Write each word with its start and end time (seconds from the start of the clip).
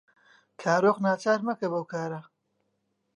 کارۆخ 0.61 0.97
ناچار 1.05 1.39
مەکە 1.47 1.67
بەو 1.71 1.83
کارە. 1.91 2.21